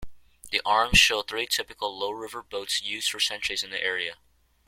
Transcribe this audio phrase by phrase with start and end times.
[0.49, 4.15] The arms show three typical low riverboats used for centuries in the area.